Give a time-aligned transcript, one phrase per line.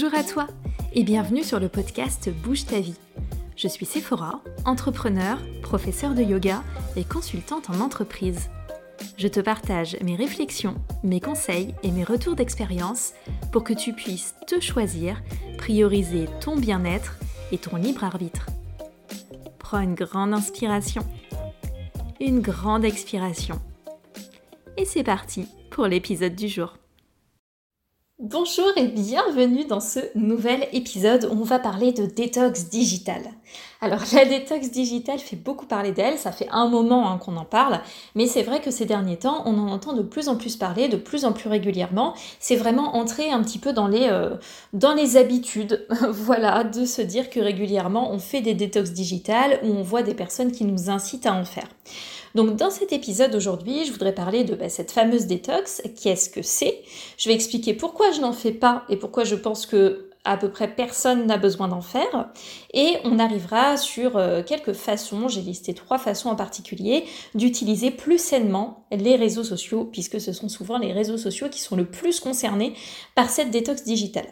[0.00, 0.46] Bonjour à toi
[0.92, 2.94] et bienvenue sur le podcast Bouge ta vie.
[3.56, 6.62] Je suis Sephora, entrepreneur, professeur de yoga
[6.94, 8.48] et consultante en entreprise.
[9.16, 13.12] Je te partage mes réflexions, mes conseils et mes retours d'expérience
[13.50, 15.20] pour que tu puisses te choisir,
[15.56, 17.18] prioriser ton bien-être
[17.50, 18.46] et ton libre arbitre.
[19.58, 21.04] Prends une grande inspiration,
[22.20, 23.60] une grande expiration.
[24.76, 26.78] Et c'est parti pour l'épisode du jour.
[28.20, 33.22] Bonjour et bienvenue dans ce nouvel épisode où on va parler de détox digital.
[33.80, 37.44] Alors la détox digital fait beaucoup parler d'elle, ça fait un moment hein, qu'on en
[37.44, 37.80] parle,
[38.16, 40.88] mais c'est vrai que ces derniers temps on en entend de plus en plus parler,
[40.88, 42.12] de plus en plus régulièrement.
[42.40, 44.34] C'est vraiment entrer un petit peu dans les, euh,
[44.72, 49.68] dans les habitudes, voilà, de se dire que régulièrement on fait des détox digitales où
[49.68, 51.68] on voit des personnes qui nous incitent à en faire.
[52.34, 55.82] Donc dans cet épisode aujourd'hui, je voudrais parler de bah, cette fameuse détox.
[56.00, 56.82] Qu'est-ce que c'est?
[57.16, 60.50] Je vais expliquer pourquoi je n'en fais pas et pourquoi je pense que à peu
[60.50, 62.28] près personne n'a besoin d'en faire.
[62.74, 68.18] Et on arrivera sur euh, quelques façons, j'ai listé trois façons en particulier, d'utiliser plus
[68.18, 72.20] sainement les réseaux sociaux, puisque ce sont souvent les réseaux sociaux qui sont le plus
[72.20, 72.74] concernés
[73.14, 74.26] par cette détox digitale.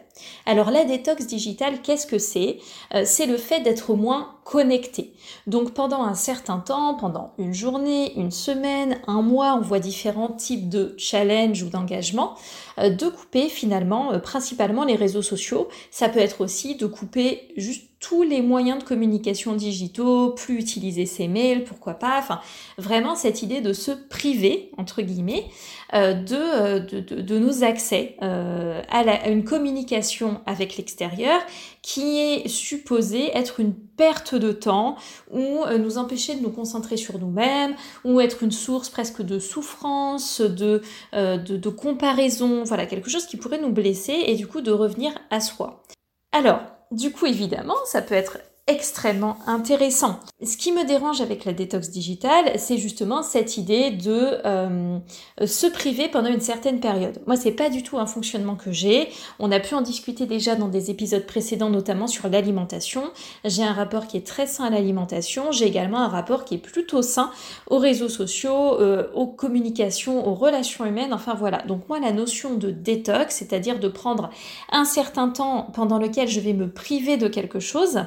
[0.45, 2.57] Alors la détox digitale, qu'est-ce que c'est?
[2.93, 5.13] Euh, C'est le fait d'être moins connecté.
[5.45, 10.31] Donc pendant un certain temps, pendant une journée, une semaine, un mois, on voit différents
[10.31, 12.35] types de challenges ou d'engagements,
[12.79, 17.85] euh, de couper finalement principalement les réseaux sociaux ça peut être aussi de couper juste
[17.99, 22.19] tous les moyens de communication digitaux, plus utiliser ses mails, pourquoi pas.
[22.19, 22.39] Enfin,
[22.77, 25.45] vraiment cette idée de se priver, entre guillemets,
[25.93, 31.41] euh, euh, de, de, de, nos accès euh, à, une communication avec l'extérieur
[31.81, 34.95] qui est supposée être une perte de temps
[35.31, 40.41] ou nous empêcher de nous concentrer sur nous-mêmes ou être une source presque de souffrance,
[40.41, 40.81] de,
[41.13, 45.13] de, de comparaison, voilà, quelque chose qui pourrait nous blesser et du coup de revenir
[45.29, 45.83] à soi.
[46.31, 46.59] Alors,
[46.91, 50.19] du coup, évidemment, ça peut être extrêmement intéressant.
[50.43, 54.99] Ce qui me dérange avec la détox digitale, c'est justement cette idée de euh,
[55.45, 57.21] se priver pendant une certaine période.
[57.27, 59.07] Moi, c'est pas du tout un fonctionnement que j'ai.
[59.39, 63.03] On a pu en discuter déjà dans des épisodes précédents, notamment sur l'alimentation.
[63.45, 65.51] J'ai un rapport qui est très sain à l'alimentation.
[65.51, 67.31] J'ai également un rapport qui est plutôt sain
[67.69, 71.13] aux réseaux sociaux, euh, aux communications, aux relations humaines.
[71.13, 71.59] Enfin voilà.
[71.63, 74.29] Donc moi, la notion de détox, c'est-à-dire de prendre
[74.71, 78.01] un certain temps pendant lequel je vais me priver de quelque chose,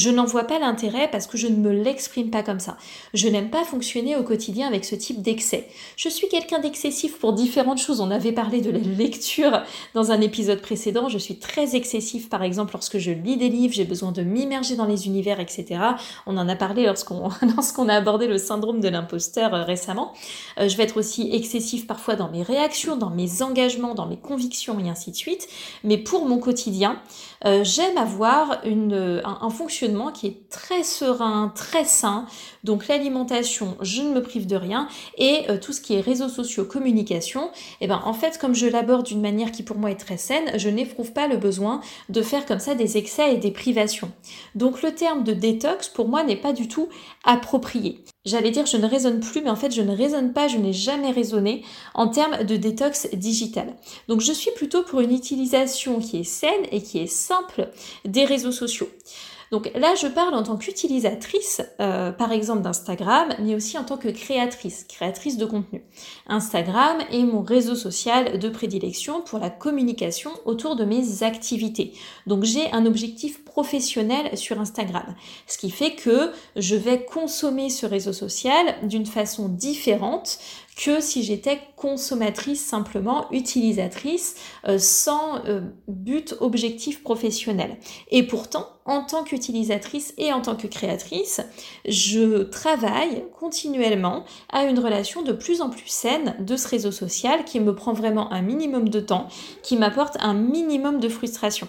[0.00, 2.78] je n'en vois pas l'intérêt parce que je ne me l'exprime pas comme ça.
[3.12, 5.68] Je n'aime pas fonctionner au quotidien avec ce type d'excès.
[5.96, 8.00] Je suis quelqu'un d'excessif pour différentes choses.
[8.00, 9.62] On avait parlé de la lecture
[9.94, 11.08] dans un épisode précédent.
[11.08, 14.74] Je suis très excessif, par exemple, lorsque je lis des livres, j'ai besoin de m'immerger
[14.74, 15.66] dans les univers, etc.
[16.26, 20.14] On en a parlé lorsqu'on a abordé le syndrome de l'imposteur euh, récemment.
[20.58, 24.16] Euh, je vais être aussi excessif parfois dans mes réactions, dans mes engagements, dans mes
[24.16, 25.46] convictions et ainsi de suite.
[25.84, 27.00] Mais pour mon quotidien,
[27.44, 32.26] euh, j'aime avoir un fonctionnement qui est très serein, très sain.
[32.64, 34.88] Donc l'alimentation, je ne me prive de rien.
[35.18, 37.46] Et euh, tout ce qui est réseaux sociaux, communication,
[37.80, 40.16] et eh ben en fait, comme je l'aborde d'une manière qui pour moi est très
[40.16, 44.12] saine, je n'éprouve pas le besoin de faire comme ça des excès et des privations.
[44.54, 46.88] Donc le terme de détox, pour moi, n'est pas du tout
[47.24, 48.04] approprié.
[48.26, 50.74] J'allais dire je ne raisonne plus, mais en fait je ne raisonne pas, je n'ai
[50.74, 51.64] jamais raisonné
[51.94, 53.74] en termes de détox digital.
[54.08, 57.70] Donc je suis plutôt pour une utilisation qui est saine et qui est simple
[58.04, 58.90] des réseaux sociaux.
[59.50, 63.96] Donc là, je parle en tant qu'utilisatrice, euh, par exemple d'Instagram, mais aussi en tant
[63.96, 65.82] que créatrice, créatrice de contenu.
[66.28, 71.94] Instagram est mon réseau social de prédilection pour la communication autour de mes activités.
[72.28, 75.16] Donc j'ai un objectif professionnel sur Instagram,
[75.48, 80.38] ce qui fait que je vais consommer ce réseau social d'une façon différente
[80.82, 84.36] que si j'étais consommatrice simplement, utilisatrice,
[84.66, 87.76] euh, sans euh, but objectif professionnel.
[88.10, 91.42] Et pourtant, en tant qu'utilisatrice et en tant que créatrice,
[91.86, 97.44] je travaille continuellement à une relation de plus en plus saine de ce réseau social
[97.44, 99.28] qui me prend vraiment un minimum de temps,
[99.62, 101.68] qui m'apporte un minimum de frustration.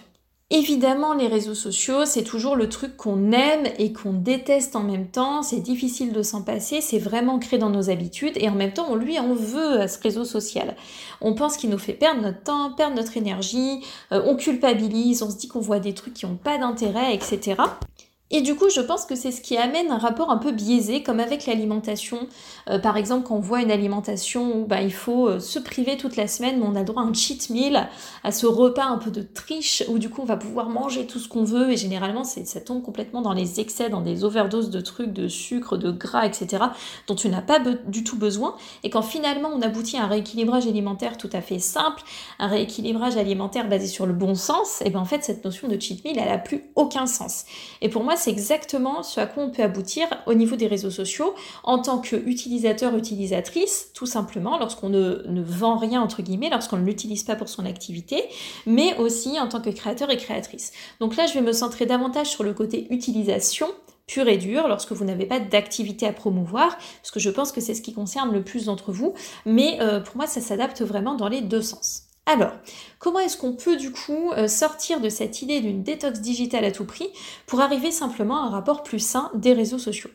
[0.53, 5.07] Évidemment, les réseaux sociaux, c'est toujours le truc qu'on aime et qu'on déteste en même
[5.07, 5.43] temps.
[5.43, 8.87] C'est difficile de s'en passer, c'est vraiment ancré dans nos habitudes et en même temps,
[8.89, 10.75] on lui en veut à ce réseau social.
[11.21, 13.79] On pense qu'il nous fait perdre notre temps, perdre notre énergie,
[14.11, 17.55] euh, on culpabilise, on se dit qu'on voit des trucs qui n'ont pas d'intérêt, etc.
[18.31, 21.03] Et du coup, je pense que c'est ce qui amène un rapport un peu biaisé,
[21.03, 22.27] comme avec l'alimentation.
[22.69, 25.97] Euh, par exemple, quand on voit une alimentation où bah, il faut euh, se priver
[25.97, 27.89] toute la semaine, mais on a droit à un cheat meal,
[28.23, 31.19] à ce repas un peu de triche, où du coup on va pouvoir manger tout
[31.19, 34.79] ce qu'on veut, et généralement ça tombe complètement dans les excès, dans des overdoses de
[34.79, 36.63] trucs, de sucre, de gras, etc.,
[37.07, 38.55] dont tu n'as pas du tout besoin.
[38.83, 42.01] Et quand finalement on aboutit à un rééquilibrage alimentaire tout à fait simple,
[42.39, 45.77] un rééquilibrage alimentaire basé sur le bon sens, et bien en fait cette notion de
[45.77, 47.45] cheat meal, elle n'a plus aucun sens.
[47.81, 50.91] Et pour moi, c'est exactement ce à quoi on peut aboutir au niveau des réseaux
[50.91, 51.33] sociaux
[51.63, 56.85] en tant qu'utilisateur, utilisatrice, tout simplement, lorsqu'on ne, ne, vend rien, entre guillemets, lorsqu'on ne
[56.85, 58.23] l'utilise pas pour son activité,
[58.65, 60.71] mais aussi en tant que créateur et créatrice.
[60.99, 63.67] Donc là, je vais me centrer davantage sur le côté utilisation
[64.07, 67.61] pur et dur lorsque vous n'avez pas d'activité à promouvoir, parce que je pense que
[67.61, 69.13] c'est ce qui concerne le plus d'entre vous,
[69.45, 72.10] mais euh, pour moi ça s'adapte vraiment dans les deux sens.
[72.25, 72.53] Alors,
[72.99, 76.71] comment est-ce qu'on peut du coup euh, sortir de cette idée d'une détox digitale à
[76.71, 77.09] tout prix
[77.47, 80.11] pour arriver simplement à un rapport plus sain des réseaux sociaux?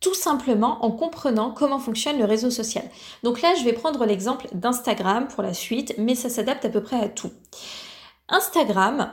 [0.00, 2.84] Tout simplement en comprenant comment fonctionne le réseau social.
[3.22, 6.82] Donc là, je vais prendre l'exemple d'Instagram pour la suite, mais ça s'adapte à peu
[6.82, 7.32] près à tout.
[8.28, 9.10] Instagram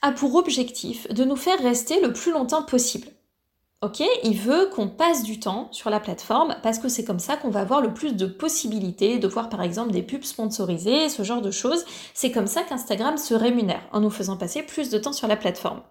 [0.00, 3.08] a pour objectif de nous faire rester le plus longtemps possible.
[3.82, 7.36] Ok, il veut qu'on passe du temps sur la plateforme parce que c'est comme ça
[7.36, 11.24] qu'on va avoir le plus de possibilités de voir par exemple des pubs sponsorisées, ce
[11.24, 11.84] genre de choses.
[12.14, 15.36] C'est comme ça qu'Instagram se rémunère en nous faisant passer plus de temps sur la
[15.36, 15.82] plateforme.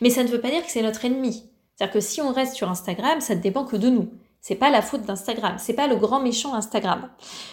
[0.00, 1.44] Mais ça ne veut pas dire que c'est notre ennemi.
[1.76, 4.10] C'est-à-dire que si on reste sur Instagram, ça ne dépend que de nous.
[4.40, 7.08] C'est pas la faute d'Instagram, c'est pas le grand méchant Instagram.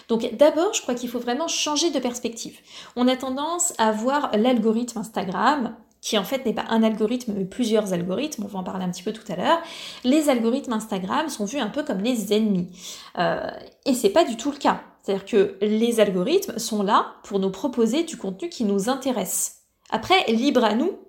[0.09, 2.57] Donc d'abord, je crois qu'il faut vraiment changer de perspective.
[2.95, 7.45] On a tendance à voir l'algorithme Instagram qui en fait n'est pas un algorithme mais
[7.45, 9.59] plusieurs algorithmes, on va en parler un petit peu tout à l'heure,
[10.03, 12.69] les algorithmes Instagram sont vus un peu comme les ennemis.
[13.17, 13.49] Euh,
[13.85, 14.81] et c'est pas du tout le cas.
[15.01, 19.61] C'est-à-dire que les algorithmes sont là pour nous proposer du contenu qui nous intéresse.
[19.89, 20.99] Après, libre à nous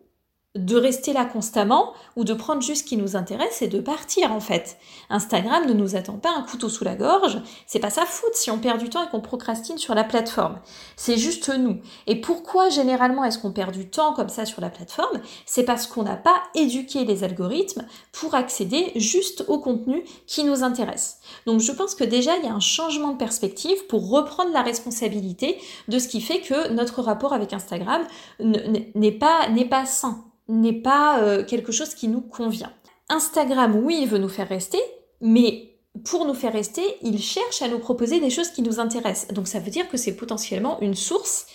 [0.55, 4.31] de rester là constamment ou de prendre juste ce qui nous intéresse et de partir
[4.31, 4.77] en fait.
[5.11, 8.51] Instagram ne nous attend pas un couteau sous la gorge, c'est pas sa faute si
[8.51, 10.61] on perd du temps et qu'on procrastine sur la plateforme.
[10.97, 11.79] C'est juste nous.
[12.07, 15.21] Et pourquoi généralement est-ce qu'on perd du temps comme ça sur la plateforme?
[15.45, 20.63] C'est parce qu'on n'a pas éduqué les algorithmes pour accéder juste au contenu qui nous
[20.63, 21.19] intéresse.
[21.47, 24.63] Donc je pense que déjà il y a un changement de perspective pour reprendre la
[24.63, 25.59] responsabilité
[25.89, 28.03] de ce qui fait que notre rapport avec Instagram
[28.39, 32.73] n'est pas, n'est pas sain n'est pas euh, quelque chose qui nous convient.
[33.09, 34.79] Instagram, oui, il veut nous faire rester,
[35.21, 35.75] mais
[36.05, 39.33] pour nous faire rester, il cherche à nous proposer des choses qui nous intéressent.
[39.35, 41.47] Donc ça veut dire que c'est potentiellement une source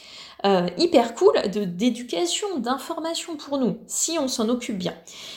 [0.46, 4.94] euh, hyper cool de d'éducation, d'information pour nous, si on s'en occupe bien.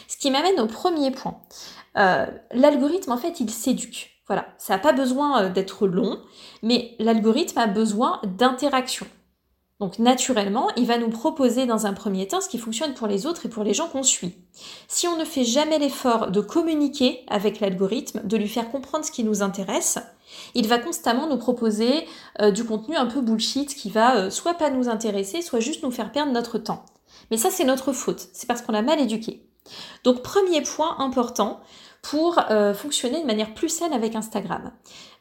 [0.06, 1.40] Ce qui m'amène au premier point.
[1.98, 4.10] Euh, l'algorithme, en fait, il s'éduque.
[4.28, 6.20] Voilà, ça n'a pas besoin d'être long,
[6.62, 9.06] mais l'algorithme a besoin d'interaction.
[9.82, 13.26] Donc naturellement, il va nous proposer dans un premier temps ce qui fonctionne pour les
[13.26, 14.36] autres et pour les gens qu'on suit.
[14.86, 19.10] Si on ne fait jamais l'effort de communiquer avec l'algorithme, de lui faire comprendre ce
[19.10, 19.98] qui nous intéresse,
[20.54, 22.06] il va constamment nous proposer
[22.40, 25.82] euh, du contenu un peu bullshit qui va euh, soit pas nous intéresser, soit juste
[25.82, 26.84] nous faire perdre notre temps.
[27.32, 28.28] Mais ça, c'est notre faute.
[28.32, 29.44] C'est parce qu'on l'a mal éduqué.
[30.04, 31.58] Donc premier point important,
[32.02, 34.72] pour euh, fonctionner de manière plus saine avec Instagram.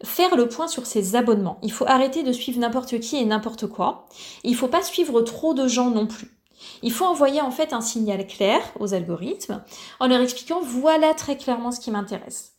[0.03, 1.59] Faire le point sur ses abonnements.
[1.61, 4.07] Il faut arrêter de suivre n'importe qui et n'importe quoi.
[4.43, 6.31] Il ne faut pas suivre trop de gens non plus.
[6.81, 9.63] Il faut envoyer en fait un signal clair aux algorithmes
[9.99, 12.50] en leur expliquant voilà très clairement ce qui m'intéresse.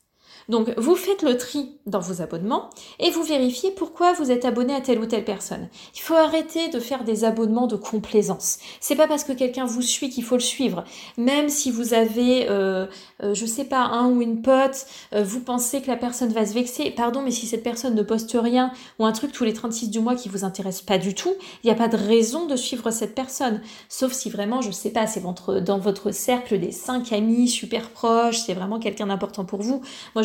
[0.48, 4.74] Donc vous faites le tri dans vos abonnements et vous vérifiez pourquoi vous êtes abonné
[4.74, 5.68] à telle ou telle personne.
[5.94, 8.58] Il faut arrêter de faire des abonnements de complaisance.
[8.80, 10.84] C'est pas parce que quelqu'un vous suit qu'il faut le suivre.
[11.16, 12.86] Même si vous avez, euh,
[13.22, 16.46] euh, je sais pas, un ou une pote, euh, vous pensez que la personne va
[16.46, 16.90] se vexer.
[16.90, 20.00] Pardon, mais si cette personne ne poste rien ou un truc tous les 36 du
[20.00, 22.90] mois qui vous intéresse pas du tout, il n'y a pas de raison de suivre
[22.90, 23.60] cette personne.
[23.88, 28.38] Sauf si vraiment, je sais pas, c'est dans votre cercle des 5 amis super proches,
[28.38, 29.82] c'est vraiment quelqu'un d'important pour vous.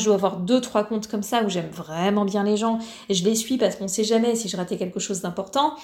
[0.07, 3.23] Dois avoir deux, trois comptes comme ça où j'aime vraiment bien les gens et je
[3.23, 5.75] les suis parce qu'on sait jamais si je ratais quelque chose d'important,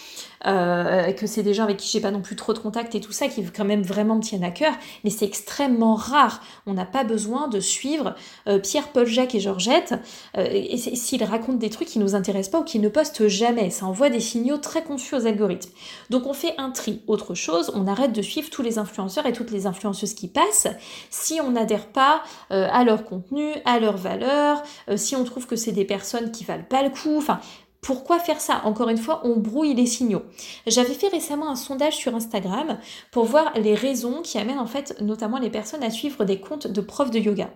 [0.46, 3.00] euh, que c'est des gens avec qui j'ai pas non plus trop de contact et
[3.00, 6.42] tout ça qui quand même vraiment me tiennent à cœur, mais c'est extrêmement rare.
[6.66, 8.16] On n'a pas besoin de suivre
[8.48, 9.94] euh, Pierre, Paul, Jacques et Georgette
[10.38, 13.70] euh, et s'ils racontent des trucs qui nous intéressent pas ou qui ne postent jamais.
[13.70, 15.72] Ça envoie des signaux très confus aux algorithmes.
[16.10, 17.02] Donc on fait un tri.
[17.08, 20.68] Autre chose, on arrête de suivre tous les influenceurs et toutes les influenceuses qui passent
[21.10, 25.56] si on n'adhère pas à leur contenu, à leur valeur euh, si on trouve que
[25.56, 27.40] c'est des personnes qui valent pas le coup, enfin
[27.82, 28.62] pourquoi faire ça?
[28.64, 30.24] Encore une fois, on brouille les signaux.
[30.66, 32.80] J'avais fait récemment un sondage sur Instagram
[33.12, 36.68] pour voir les raisons qui amènent en fait notamment les personnes à suivre des comptes
[36.68, 37.52] de profs de yoga.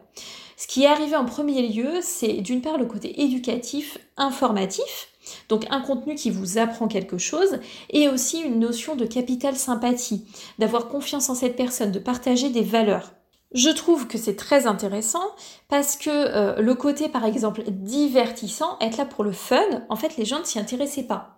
[0.58, 5.10] Ce qui est arrivé en premier lieu, c'est d'une part le côté éducatif, informatif,
[5.50, 7.60] donc un contenu qui vous apprend quelque chose,
[7.92, 10.26] et aussi une notion de capital sympathie,
[10.58, 13.12] d'avoir confiance en cette personne, de partager des valeurs.
[13.54, 15.24] Je trouve que c'est très intéressant
[15.70, 20.18] parce que euh, le côté, par exemple, divertissant, être là pour le fun, en fait,
[20.18, 21.37] les gens ne s'y intéressaient pas.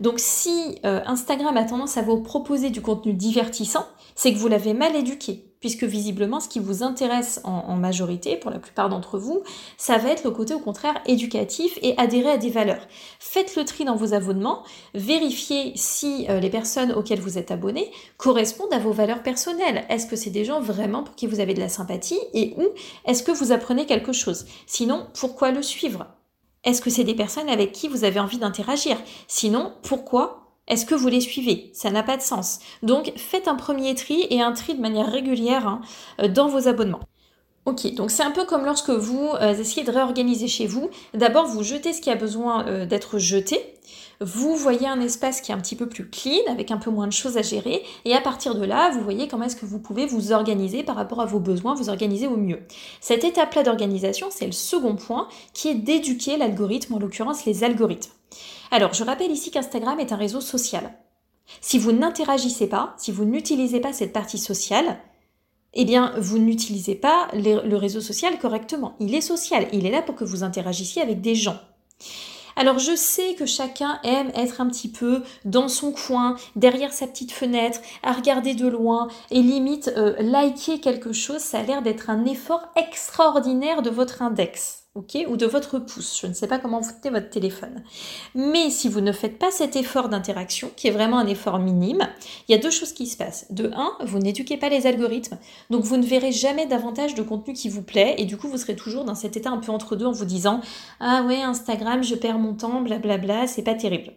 [0.00, 4.48] Donc si euh, Instagram a tendance à vous proposer du contenu divertissant, c'est que vous
[4.48, 9.16] l'avez mal éduqué puisque visiblement ce qui vous intéresse en, majorité, pour la plupart d'entre
[9.16, 9.42] vous,
[9.78, 12.86] ça va être le côté au contraire éducatif et adhérer à des valeurs.
[13.20, 17.92] Faites le tri dans vos abonnements, vérifiez si euh, les personnes auxquelles vous êtes abonné
[18.16, 19.84] correspondent à vos valeurs personnelles.
[19.88, 22.64] Est-ce que c'est des gens vraiment pour qui vous avez de la sympathie et où
[23.06, 24.46] est-ce que vous apprenez quelque chose?
[24.66, 26.06] Sinon, pourquoi le suivre?
[26.64, 28.96] Est-ce que c'est des personnes avec qui vous avez envie d'interagir?
[29.26, 31.70] Sinon, pourquoi est-ce que vous les suivez?
[31.74, 32.60] Ça n'a pas de sens.
[32.82, 35.80] Donc faites un premier tri et un tri de manière régulière hein,
[36.20, 37.00] euh, dans vos abonnements.
[37.64, 40.90] Ok, donc c'est un peu comme lorsque vous euh, essayez de réorganiser chez vous.
[41.14, 43.60] D'abord, vous jetez ce qui a besoin euh, d'être jeté.
[44.20, 47.06] Vous voyez un espace qui est un petit peu plus clean, avec un peu moins
[47.06, 47.84] de choses à gérer.
[48.04, 50.96] Et à partir de là, vous voyez comment est-ce que vous pouvez vous organiser par
[50.96, 52.60] rapport à vos besoins, vous organiser au mieux.
[53.00, 58.12] Cette étape-là d'organisation, c'est le second point, qui est d'éduquer l'algorithme, en l'occurrence les algorithmes.
[58.72, 60.92] Alors, je rappelle ici qu'Instagram est un réseau social.
[61.60, 64.98] Si vous n'interagissez pas, si vous n'utilisez pas cette partie sociale,
[65.74, 68.94] eh bien, vous n'utilisez pas le réseau social correctement.
[69.00, 71.58] Il est social, il est là pour que vous interagissiez avec des gens.
[72.56, 77.06] Alors je sais que chacun aime être un petit peu dans son coin, derrière sa
[77.06, 81.82] petite fenêtre, à regarder de loin et limite euh, liker quelque chose, ça a l'air
[81.82, 86.18] d'être un effort extraordinaire de votre index ok, ou de votre pouce.
[86.20, 87.82] Je ne sais pas comment vous tenez votre téléphone.
[88.34, 92.08] Mais si vous ne faites pas cet effort d'interaction, qui est vraiment un effort minime,
[92.48, 93.46] il y a deux choses qui se passent.
[93.50, 95.38] De un, vous n'éduquez pas les algorithmes,
[95.70, 98.58] donc vous ne verrez jamais davantage de contenu qui vous plaît, et du coup vous
[98.58, 100.60] serez toujours dans cet état un peu entre deux en vous disant
[101.00, 104.12] ah ouais Instagram, je perds mon temps, blablabla, c'est pas terrible.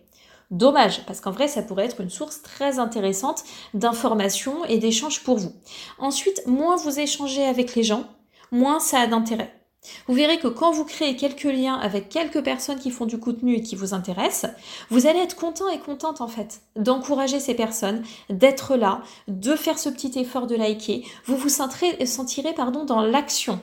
[0.51, 5.37] Dommage, parce qu'en vrai, ça pourrait être une source très intéressante d'informations et d'échanges pour
[5.37, 5.53] vous.
[5.97, 8.03] Ensuite, moins vous échangez avec les gens,
[8.51, 9.64] moins ça a d'intérêt.
[10.07, 13.55] Vous verrez que quand vous créez quelques liens avec quelques personnes qui font du contenu
[13.55, 14.51] et qui vous intéressent,
[14.89, 19.79] vous allez être content et contente en fait d'encourager ces personnes, d'être là, de faire
[19.79, 21.05] ce petit effort de liker.
[21.25, 23.61] Vous vous sentirez, pardon, dans l'action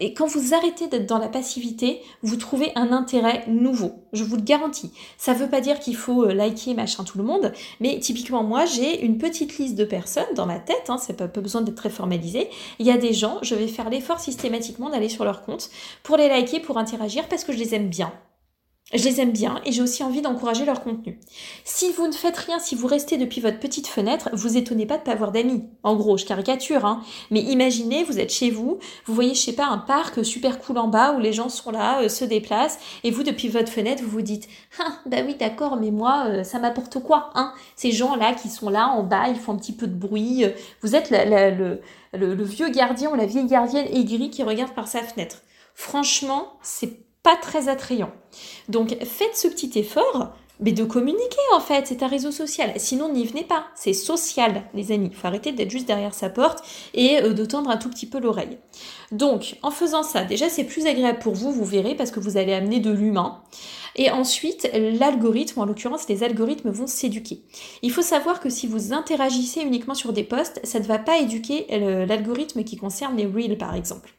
[0.00, 4.04] et quand vous arrêtez d'être dans la passivité, vous trouvez un intérêt nouveau.
[4.12, 4.92] Je vous le garantis.
[5.18, 8.44] Ça ne veut pas dire qu'il faut euh, liker machin tout le monde, mais typiquement
[8.44, 11.62] moi j'ai une petite liste de personnes dans ma tête, hein, c'est pas, pas besoin
[11.62, 12.48] d'être très formalisé.
[12.78, 15.70] Il y a des gens, je vais faire l'effort systématiquement d'aller sur leur compte
[16.02, 18.12] pour les liker, pour interagir parce que je les aime bien.
[18.92, 21.18] Je les aime bien et j'ai aussi envie d'encourager leur contenu.
[21.64, 24.98] Si vous ne faites rien, si vous restez depuis votre petite fenêtre, vous étonnez pas
[24.98, 25.64] de pas avoir d'amis.
[25.82, 27.02] En gros, je caricature, hein.
[27.30, 30.76] Mais imaginez, vous êtes chez vous, vous voyez, je sais pas, un parc super cool
[30.76, 34.02] en bas où les gens sont là, euh, se déplacent, et vous, depuis votre fenêtre,
[34.02, 34.46] vous vous dites,
[34.78, 37.54] ah, bah oui, d'accord, mais moi, euh, ça m'apporte quoi, hein?
[37.76, 40.44] Ces gens-là qui sont là en bas, ils font un petit peu de bruit.
[40.44, 40.50] Euh,
[40.82, 41.80] vous êtes le,
[42.12, 45.38] le vieux gardien ou la vieille gardienne aigrie qui regarde par sa fenêtre.
[45.74, 48.12] Franchement, c'est pas très attrayant.
[48.68, 52.72] Donc faites ce petit effort, mais de communiquer en fait, c'est un réseau social.
[52.76, 55.08] Sinon n'y venez pas, c'est social les amis.
[55.10, 56.64] Il faut arrêter d'être juste derrière sa porte
[56.94, 58.58] et euh, de tendre un tout petit peu l'oreille.
[59.10, 62.36] Donc en faisant ça, déjà c'est plus agréable pour vous, vous verrez, parce que vous
[62.36, 63.42] allez amener de l'humain.
[63.96, 67.42] Et ensuite, l'algorithme, en l'occurrence, les algorithmes vont s'éduquer.
[67.82, 71.18] Il faut savoir que si vous interagissez uniquement sur des posts, ça ne va pas
[71.18, 71.66] éduquer
[72.06, 74.14] l'algorithme qui concerne les reels, par exemple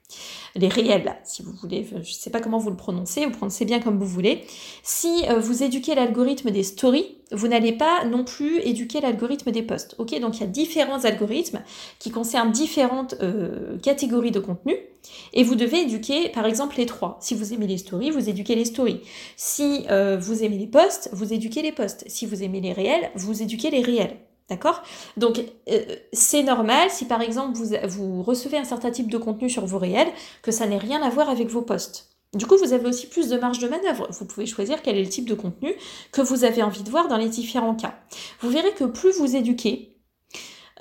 [0.55, 3.65] les réels, si vous voulez, je ne sais pas comment vous le prononcez, vous prononcez
[3.65, 4.43] bien comme vous voulez.
[4.83, 9.63] Si euh, vous éduquez l'algorithme des stories, vous n'allez pas non plus éduquer l'algorithme des
[9.63, 9.95] posts.
[9.97, 11.61] Ok, donc il y a différents algorithmes
[11.99, 14.75] qui concernent différentes euh, catégories de contenu.
[15.33, 17.17] Et vous devez éduquer, par exemple, les trois.
[17.21, 19.01] Si vous aimez les stories, vous éduquez les stories.
[19.35, 22.05] Si euh, vous aimez les posts, vous éduquez les posts.
[22.07, 24.17] Si vous aimez les réels, vous éduquez les réels.
[24.49, 24.83] D'accord?
[25.17, 29.65] Donc, euh, c'est normal si par exemple vous, recevez un certain type de contenu sur
[29.65, 30.09] vos réels,
[30.41, 32.12] que ça n'ait rien à voir avec vos posts.
[32.33, 34.07] Du coup, vous avez aussi plus de marge de manœuvre.
[34.11, 35.73] Vous pouvez choisir quel est le type de contenu
[36.11, 37.93] que vous avez envie de voir dans les différents cas.
[38.41, 39.92] Vous verrez que plus vous éduquez,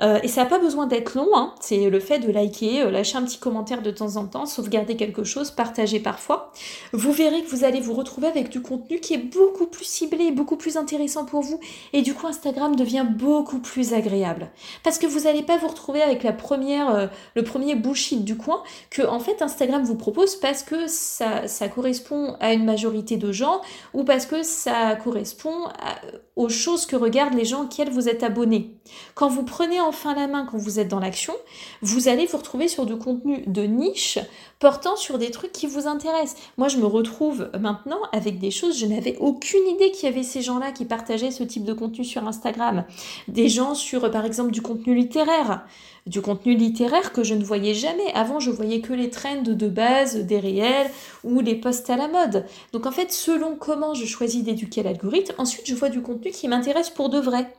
[0.00, 1.54] euh, et ça n'a pas besoin d'être long, hein.
[1.60, 4.96] c'est le fait de liker, euh, lâcher un petit commentaire de temps en temps, sauvegarder
[4.96, 6.50] quelque chose, partager parfois.
[6.94, 10.30] Vous verrez que vous allez vous retrouver avec du contenu qui est beaucoup plus ciblé,
[10.30, 11.60] beaucoup plus intéressant pour vous,
[11.92, 14.50] et du coup Instagram devient beaucoup plus agréable.
[14.82, 17.06] Parce que vous n'allez pas vous retrouver avec la première, euh,
[17.36, 21.42] le premier bullshit du coin que en fait Instagram vous propose parce que ça,
[21.74, 23.60] correspond à une majorité de gens
[23.94, 25.68] ou parce que ça correspond
[26.36, 28.74] aux choses que regardent les gens auxquels vous êtes abonnés.
[29.14, 31.34] Quand vous prenez enfin la main quand vous êtes dans l'action,
[31.80, 34.18] vous allez vous retrouver sur du contenu de niche
[34.58, 36.40] portant sur des trucs qui vous intéressent.
[36.56, 40.22] Moi, je me retrouve maintenant avec des choses, je n'avais aucune idée qu'il y avait
[40.22, 42.84] ces gens-là qui partageaient ce type de contenu sur Instagram.
[43.26, 45.64] Des gens sur, par exemple, du contenu littéraire.
[46.06, 48.12] Du contenu littéraire que je ne voyais jamais.
[48.14, 50.90] Avant, je voyais que les trends de base, des réels
[51.24, 52.44] ou les posts à la mode.
[52.72, 56.48] Donc en fait, selon comment je choisis d'éduquer l'algorithme, ensuite je vois du contenu qui
[56.48, 57.52] m'intéresse pour de vrai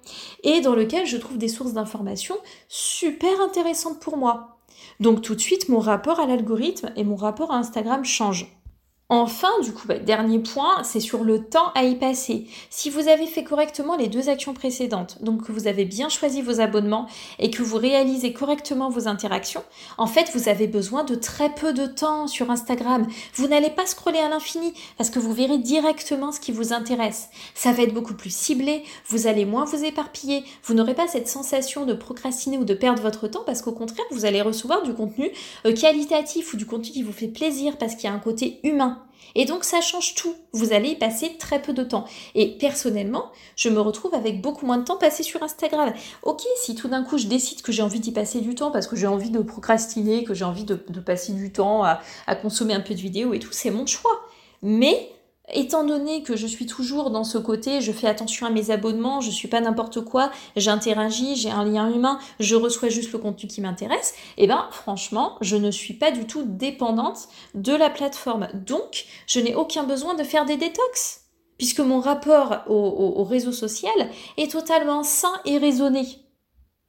[0.44, 4.58] et dans lequel je trouve des sources d'informations super intéressantes pour moi.
[5.00, 8.63] Donc tout de suite, mon rapport à l'algorithme et mon rapport à Instagram change.
[9.10, 12.48] Enfin, du coup, bah, dernier point, c'est sur le temps à y passer.
[12.72, 16.42] Si vous avez fait correctement les deux actions précédentes, donc que vous avez bien choisi
[16.42, 17.08] vos abonnements
[17.38, 19.64] et que vous réalisez correctement vos interactions,
[19.98, 23.06] en fait, vous avez besoin de très peu de temps sur Instagram.
[23.36, 27.30] Vous n'allez pas scroller à l'infini parce que vous verrez directement ce qui vous intéresse.
[27.54, 31.28] Ça va être beaucoup plus ciblé, vous allez moins vous éparpiller, vous n'aurez pas cette
[31.28, 34.94] sensation de procrastiner ou de perdre votre temps parce qu'au contraire, vous allez recevoir du
[34.94, 35.30] contenu
[35.66, 38.60] euh, qualitatif ou du contenu qui vous fait plaisir parce qu'il y a un côté
[38.64, 38.93] humain.
[39.36, 40.36] Et donc ça change tout.
[40.52, 42.06] Vous allez y passer très peu de temps.
[42.36, 45.94] Et personnellement, je me retrouve avec beaucoup moins de temps passé sur Instagram.
[46.22, 48.88] Ok, si tout d'un coup je décide que j'ai envie d'y passer du temps parce
[48.88, 52.74] que j'ai envie de procrastiner, que j'ai envie de, passer du temps à, à consommer
[52.74, 54.22] un peu de vidéos et tout, c'est mon choix.
[54.62, 55.10] Mais
[55.52, 59.20] Étant donné que je suis toujours dans ce côté, je fais attention à mes abonnements,
[59.20, 63.50] je suis pas n'importe quoi, j'interagis, j'ai un lien humain, je reçois juste le contenu
[63.50, 67.90] qui m'intéresse, et eh ben franchement, je ne suis pas du tout dépendante de la
[67.90, 68.48] plateforme.
[68.54, 71.26] Donc, je n'ai aucun besoin de faire des détox,
[71.58, 72.76] puisque mon rapport au,
[73.18, 76.08] au réseau social est totalement sain et raisonné.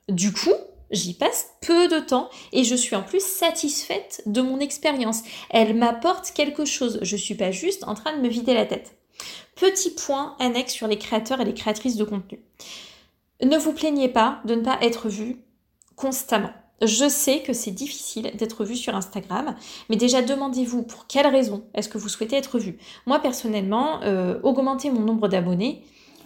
[0.08, 0.54] Du coup,
[0.90, 5.22] J'y passe peu de temps et je suis en plus satisfaite de mon expérience.
[5.50, 6.98] Elle m'apporte quelque chose.
[7.02, 8.96] Je ne suis pas juste en train de me vider la tête.
[9.56, 12.40] Petit point annexe sur les créateurs et les créatrices de contenu.
[13.42, 15.38] Ne vous plaignez pas de ne pas être vu
[15.96, 16.52] constamment.
[16.82, 19.54] Je sais que c'est difficile d'être vu sur Instagram,
[19.88, 22.78] mais déjà demandez-vous pour quelle raison est-ce que vous souhaitez être vu.
[23.06, 25.84] Moi personnellement, euh, augmenter mon nombre d'abonnés,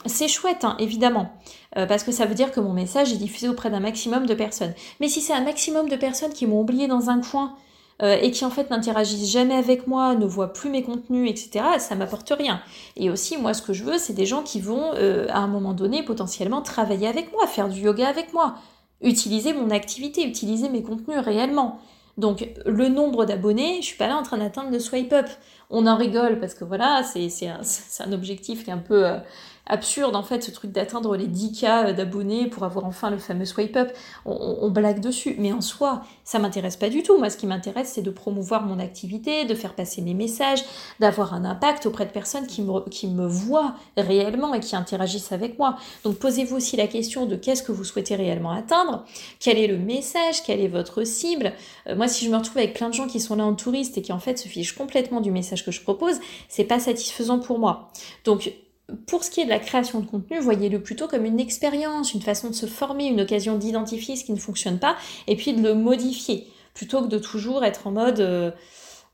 [0.09, 1.31] c'est chouette, hein, évidemment,
[1.77, 4.35] euh, parce que ça veut dire que mon message est diffusé auprès d'un maximum de
[4.35, 4.75] personnes.
[5.01, 7.55] Mais si c'est un maximum de personnes qui m'ont oublié dans un coin
[8.03, 11.65] euh, et qui en fait n'interagissent jamais avec moi, ne voient plus mes contenus, etc.,
[11.79, 12.61] ça m'apporte rien.
[12.97, 15.49] Et aussi, moi, ce que je veux, c'est des gens qui vont, euh, à un
[15.49, 18.55] moment donné, potentiellement travailler avec moi, faire du yoga avec moi,
[19.03, 21.81] utiliser mon activité, utiliser mes contenus réellement.
[22.17, 25.27] Donc le nombre d'abonnés, je suis pas là en train d'atteindre le swipe up.
[25.71, 27.61] On en rigole parce que voilà, c'est un,
[28.05, 29.07] un, objectif qui est un peu
[29.69, 33.77] absurde en fait ce truc d'atteindre les 10K d'abonnés pour avoir enfin le fameux swipe
[33.77, 33.91] up.
[34.25, 37.17] On, blague dessus, mais en soi, ça m'intéresse pas du tout.
[37.17, 40.63] Moi, ce qui m'intéresse, c'est de promouvoir mon activité, de faire passer mes messages,
[41.01, 45.33] d'avoir un impact auprès de personnes qui me, qui me voient réellement et qui interagissent
[45.33, 45.77] avec moi.
[46.05, 49.05] Donc posez-vous aussi la question de qu'est-ce que vous souhaitez réellement atteindre,
[49.41, 51.53] quel est le message, quelle est votre cible?
[51.89, 53.99] Euh, moi, si je me retrouve avec plein de gens qui sont là en touriste
[53.99, 56.17] et qui en fait se fichent complètement du message que je propose,
[56.49, 57.91] c'est pas satisfaisant pour moi.
[58.25, 58.53] Donc
[59.07, 62.23] pour ce qui est de la création de contenu, voyez-le plutôt comme une expérience, une
[62.23, 64.97] façon de se former, une occasion d'identifier ce qui ne fonctionne pas
[65.27, 68.51] et puis de le modifier, plutôt que de toujours être en mode euh,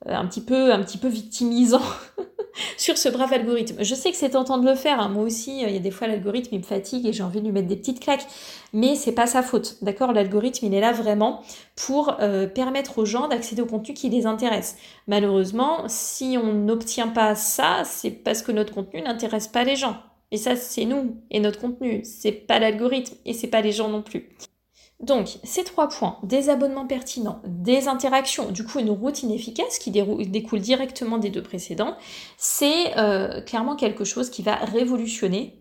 [0.07, 1.83] un, petit peu, un petit peu victimisant
[2.77, 3.83] sur ce brave algorithme.
[3.83, 5.09] Je sais que c'est tentant de le faire, hein.
[5.09, 7.41] moi aussi, euh, il y a des fois l'algorithme il me fatigue et j'ai envie
[7.41, 8.27] de lui mettre des petites claques,
[8.73, 10.13] mais c'est pas sa faute, d'accord?
[10.13, 11.43] L'algorithme il est là vraiment
[11.77, 14.77] pour euh, permettre aux gens d'accéder au contenu qui les intéresse.
[15.07, 19.97] Malheureusement, si on n'obtient pas ça, c'est parce que notre contenu n'intéresse pas les gens.
[20.31, 23.89] Et ça, c'est nous et notre contenu, c'est pas l'algorithme et c'est pas les gens
[23.89, 24.31] non plus.
[25.05, 29.91] Donc, ces trois points, des abonnements pertinents, des interactions, du coup une routine efficace qui
[29.91, 31.97] découle directement des deux précédents,
[32.39, 35.61] c'est euh, clairement quelque chose qui va révolutionner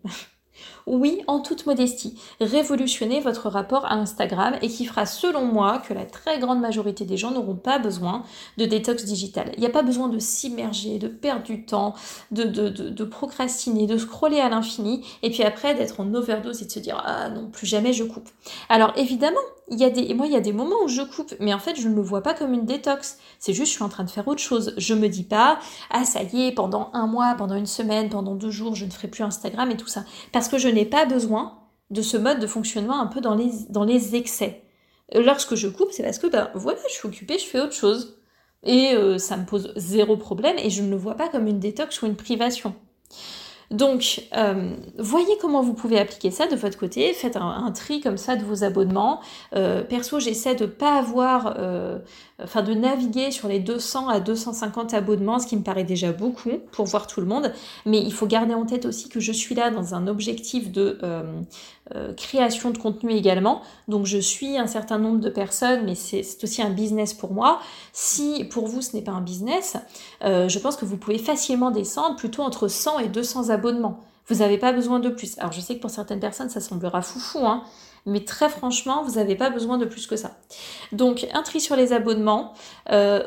[0.85, 5.93] oui, en toute modestie, révolutionner votre rapport à Instagram et qui fera selon moi que
[5.93, 8.23] la très grande majorité des gens n'auront pas besoin
[8.57, 9.51] de détox digital.
[9.55, 11.93] Il n'y a pas besoin de s'immerger, de perdre du temps,
[12.31, 16.65] de, de, de, procrastiner, de scroller à l'infini et puis après d'être en overdose et
[16.65, 18.29] de se dire ah non, plus jamais je coupe.
[18.69, 21.33] Alors évidemment, il y a des, moi il y a des moments où je coupe,
[21.39, 23.17] mais en fait je ne le vois pas comme une détox.
[23.39, 24.73] C'est juste je suis en train de faire autre chose.
[24.77, 28.35] Je me dis pas ah ça y est, pendant un mois, pendant une semaine, pendant
[28.35, 30.03] deux jours, je ne ferai plus Instagram et tout ça.
[30.31, 33.51] Parce que je n'ai pas besoin de ce mode de fonctionnement un peu dans les,
[33.69, 34.63] dans les excès.
[35.13, 38.19] Lorsque je coupe, c'est parce que ben voilà, je suis occupée, je fais autre chose.
[38.63, 41.59] Et euh, ça me pose zéro problème et je ne le vois pas comme une
[41.59, 42.73] détox ou une privation.
[43.71, 47.13] Donc, euh, voyez comment vous pouvez appliquer ça de votre côté.
[47.13, 49.19] Faites un, tri comme ça de vos abonnements.
[49.55, 51.97] Euh, perso, j'essaie de pas avoir, euh,
[52.43, 56.59] enfin de naviguer sur les 200 à 250 abonnements, ce qui me paraît déjà beaucoup
[56.71, 57.51] pour voir tout le monde.
[57.85, 60.99] Mais il faut garder en tête aussi que je suis là dans un objectif de
[62.15, 63.61] création de contenu également.
[63.87, 67.59] Donc, je suis un certain nombre de personnes, mais c'est aussi un business pour moi.
[67.91, 69.77] Si pour vous ce n'est pas un business,
[70.21, 74.57] je pense que vous pouvez facilement descendre plutôt entre 100 et 200 abonnements vous n'avez
[74.57, 75.37] pas besoin de plus.
[75.39, 77.63] Alors je sais que pour certaines personnes ça semblera foufou, hein,
[78.05, 80.31] mais très franchement, vous n'avez pas besoin de plus que ça.
[80.91, 82.53] Donc, un tri sur les abonnements,
[82.91, 83.23] euh,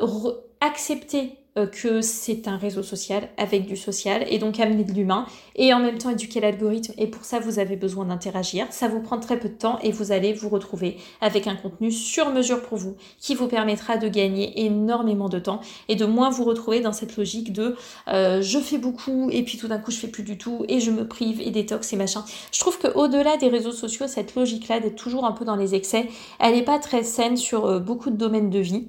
[0.61, 5.25] accepter euh, que c'est un réseau social avec du social et donc amener de l'humain
[5.55, 8.67] et en même temps éduquer l'algorithme et pour ça vous avez besoin d'interagir.
[8.69, 11.91] Ça vous prend très peu de temps et vous allez vous retrouver avec un contenu
[11.91, 16.29] sur mesure pour vous qui vous permettra de gagner énormément de temps et de moins
[16.29, 17.75] vous retrouver dans cette logique de
[18.07, 20.79] euh, je fais beaucoup et puis tout d'un coup je fais plus du tout et
[20.79, 22.23] je me prive et détox et machin.
[22.51, 25.73] Je trouve que au-delà des réseaux sociaux, cette logique-là d'être toujours un peu dans les
[25.73, 26.07] excès,
[26.39, 28.87] elle n'est pas très saine sur euh, beaucoup de domaines de vie.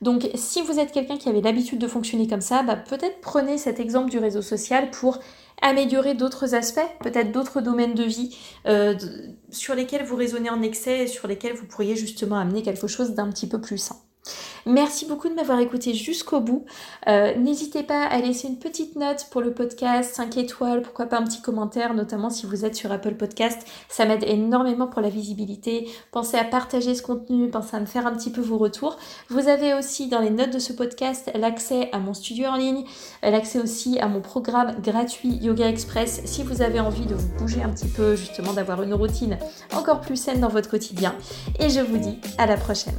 [0.00, 3.58] Donc si vous êtes quelqu'un qui avait l'habitude de fonctionner comme ça, bah, peut-être prenez
[3.58, 5.18] cet exemple du réseau social pour
[5.60, 8.36] améliorer d'autres aspects, peut-être d'autres domaines de vie
[8.66, 8.94] euh,
[9.50, 13.10] sur lesquels vous raisonnez en excès et sur lesquels vous pourriez justement amener quelque chose
[13.10, 13.96] d'un petit peu plus sain.
[14.66, 16.64] Merci beaucoup de m'avoir écouté jusqu'au bout.
[17.08, 21.18] Euh, n'hésitez pas à laisser une petite note pour le podcast, 5 étoiles, pourquoi pas
[21.18, 23.66] un petit commentaire, notamment si vous êtes sur Apple Podcast.
[23.88, 25.88] Ça m'aide énormément pour la visibilité.
[26.12, 28.98] Pensez à partager ce contenu, pensez à me faire un petit peu vos retours.
[29.28, 32.84] Vous avez aussi dans les notes de ce podcast l'accès à mon studio en ligne,
[33.22, 37.62] l'accès aussi à mon programme gratuit Yoga Express si vous avez envie de vous bouger
[37.62, 39.38] un petit peu, justement d'avoir une routine
[39.74, 41.14] encore plus saine dans votre quotidien.
[41.58, 42.98] Et je vous dis à la prochaine.